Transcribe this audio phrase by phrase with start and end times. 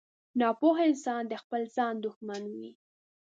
[0.39, 2.71] •ناپوه انسان د خپل ځان دښمن وي.